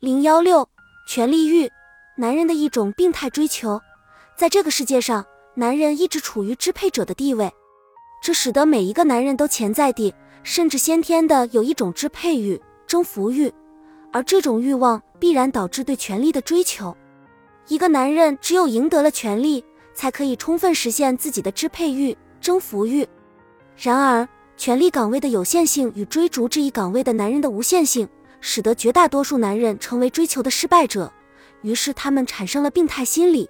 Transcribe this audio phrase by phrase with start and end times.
[0.00, 0.68] 零幺六，
[1.08, 1.68] 权力欲，
[2.14, 3.80] 男人的一种病态追求。
[4.36, 7.52] 在这个世界上，男人一直处于支配者的地位，
[8.22, 10.14] 这使得每一个男人都潜在地，
[10.44, 13.52] 甚至先天的有一种支配欲、征服欲，
[14.12, 16.96] 而这种欲望必然导致对权力的追求。
[17.66, 23.04] 一个男人只有赢得了权力，才可以充分实现自己的支配欲、征服欲。
[23.76, 28.08] 然而，权力岗位的有限性与追逐这一岗位的男人的无限性。
[28.40, 31.12] 使得绝大多数男人成为追求的失败者，
[31.62, 33.48] 于是他们产生了病态心理。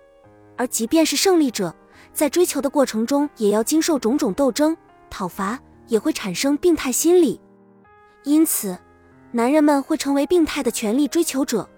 [0.56, 1.74] 而即便是胜利者，
[2.12, 4.76] 在追求的过程中也要经受种种斗争、
[5.08, 7.40] 讨伐，也会产生病态心理。
[8.24, 8.76] 因此，
[9.30, 11.68] 男人们会成为病态的权力追求者，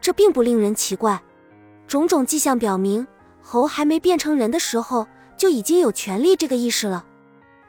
[0.00, 1.22] 这并不令人奇怪。
[1.86, 3.06] 种种迹象表明，
[3.42, 5.06] 猴还没变成人的时候
[5.36, 7.04] 就已经有权力这个意识了。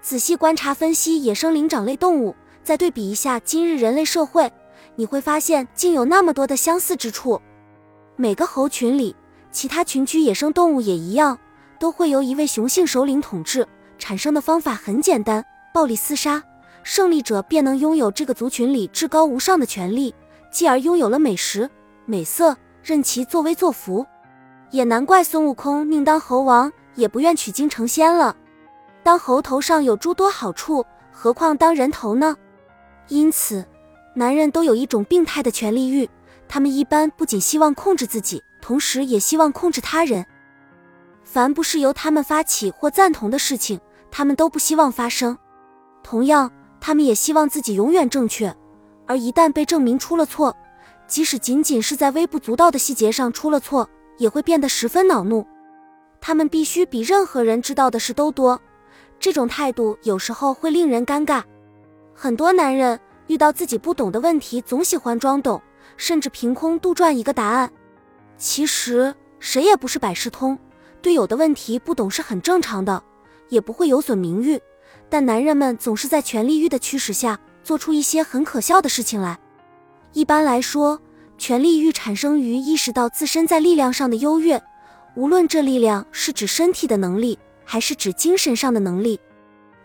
[0.01, 4.51] 仔细观察分析野生灵长类动物，再对比一下今日人类社会。
[4.95, 7.41] 你会发现，竟有那么多的相似之处。
[8.15, 9.15] 每个猴群里，
[9.51, 11.37] 其他群居野生动物也一样，
[11.79, 13.67] 都会由一位雄性首领统治。
[13.97, 16.43] 产生的方法很简单：暴力厮杀，
[16.83, 20.13] 胜利者便能拥有这个族群里至高无上的权利，
[20.51, 21.69] 继而拥有了美食、
[22.05, 24.05] 美色，任其作威作福。
[24.71, 28.35] 也难怪孙悟空宁当猴王，也不愿取经成仙了。
[29.03, 32.35] 当猴头上有诸多好处，何况当人头呢？
[33.07, 33.65] 因此。
[34.15, 36.07] 男人都有一种病态的权利欲，
[36.47, 40.23] 他们一般不仅希望控制自己，同时也希望控制他人。
[41.23, 43.79] 凡不是由他们发起或赞同的事情，
[44.11, 45.35] 他们都不希望发生。
[46.03, 48.55] 同样，他们也希望自己永远正确，
[49.07, 50.55] 而一旦被证明出了错，
[51.07, 55.43] 即使仅仅是在微不足道的细节上出了错，也会变得十分恼怒。
[56.21, 58.61] 他们必须比任何人知道的事都多，
[59.19, 61.41] 这种态度有时候会令人尴尬。
[62.13, 62.99] 很多男人。
[63.27, 65.61] 遇到自己不懂的问题，总喜欢装懂，
[65.97, 67.71] 甚至凭空杜撰一个答案。
[68.37, 70.57] 其实谁也不是百事通，
[71.01, 73.01] 对有的问题不懂是很正常的，
[73.49, 74.59] 也不会有损名誉。
[75.09, 79.39] 但男人们总是在权力欲的驱使下，做出一些很可笑的事情来。
[80.11, 80.99] 一般来说，
[81.37, 84.61] 权力欲产生于意识到自身在力量上的优越，
[85.15, 89.19] 无论这力量是指身体的能力，还是指精神上的能力。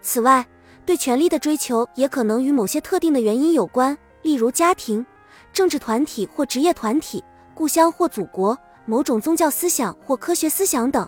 [0.00, 0.46] 此外，
[0.88, 5.04] 对权力的追求也可能与某些特定的原因有关，例如家庭、
[5.52, 7.22] 政治团体或职业团体、
[7.52, 8.56] 故乡或祖国、
[8.86, 11.06] 某种宗教思想或科学思想等。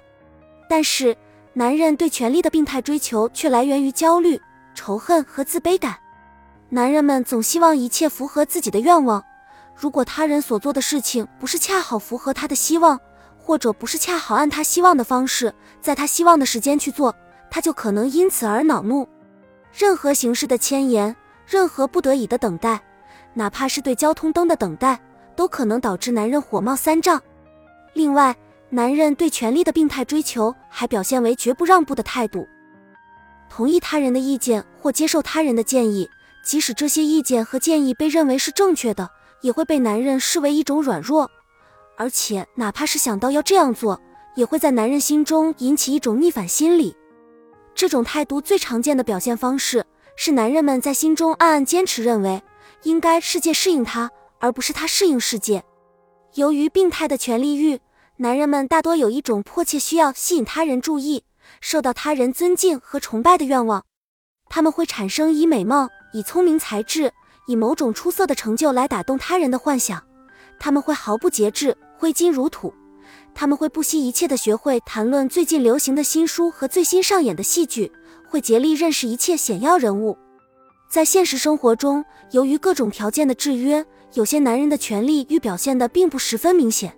[0.69, 1.17] 但是，
[1.55, 4.39] 男人对权力的病态追求却来源于焦虑、
[4.75, 5.97] 仇恨和自卑感。
[6.69, 9.25] 男人们总希望一切符合自己的愿望。
[9.75, 13.01] 如果他人所做的事情不是恰好符合他的希望，
[13.39, 17.17] 或者不是恰好按他希望的方式，在他希望的时间去做，
[17.51, 19.09] 他就可能因此而恼怒。
[19.73, 21.15] 任何形式的迁延，
[21.47, 22.81] 任何不得已的等待，
[23.35, 25.01] 哪怕是对交通灯的等待，
[25.37, 27.21] 都可能导致男人火冒三丈。
[27.95, 28.37] 另外，
[28.69, 32.47] 男人对权力的病态追求还表现为绝不让步的态度，
[33.49, 36.09] 同意他人的意见或接受他人的建议，
[36.45, 39.11] 即使这些意见和建议被认为是正确的，
[39.41, 41.31] 也会被男人视为一种软弱。
[41.97, 44.01] 而且，哪怕是想到要这样做，
[44.35, 46.97] 也会在男人心中引起一种逆反心理。
[47.81, 52.43] 这种态度最常见的表现方式是，男人们在心中暗暗坚持认为，
[52.83, 55.65] 应该世界适应他，而不是他适应世界。
[56.35, 57.81] 由于病态的权力欲，
[58.19, 61.25] 男人们大多有一种迫切需要吸引他人注意、
[61.63, 63.83] 受到他人尊敬和崇拜的愿望。
[64.51, 67.11] 他们会产生以美貌、以聪明才智、
[67.47, 70.05] 以某种出色的成就来打动他人的幻想。
[70.59, 72.75] 他们会毫不节制、挥金如土。
[73.35, 77.91] 他们会不惜一切的学会谈论最近流行的新书和最新上演的戏剧，
[78.29, 80.17] 会竭力认识一切显要人物。
[80.89, 86.95] 在现实生活中，由于各种条件的制约，有些男人的权利欲表现的并不十分明显，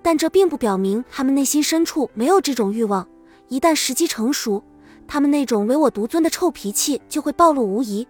[0.00, 3.06] 但这并不表明他们内心深处没有这种欲望。
[3.48, 4.62] 一旦时机成熟，
[5.06, 8.06] 他们那种唯我独尊的臭脾气就会暴露无遗。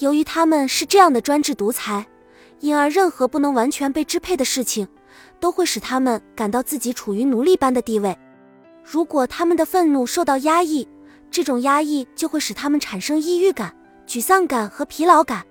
[0.00, 2.06] 由于他们是这样的专制独裁，
[2.60, 4.88] 因而任何不能完全被支配的事情。
[5.38, 8.16] 都会使他们感到自己处于奴隶般的地位。
[8.84, 10.86] 如果他们的愤怒受到压抑，
[11.30, 13.74] 这种压抑就会使他们产生抑郁感、
[14.06, 15.44] 沮丧感和疲劳感。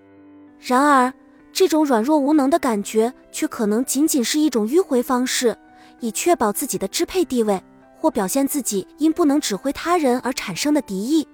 [0.60, 1.14] 然而，
[1.52, 5.56] 这种软弱无能的感觉却可能仅仅是一种迂回方式，
[6.00, 7.62] 以确保自己的支配地位，
[7.98, 11.28] 或表现自己因不能指挥他人而产生的敌意。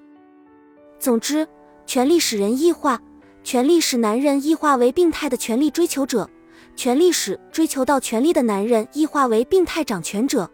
[1.00, 1.48] 总之，
[1.86, 3.00] 权力使人异化，
[3.44, 6.30] 权力使男人异化为病态的权力追求者。
[6.76, 10.50] 权力史追求到权力的男人异化为病态掌权者。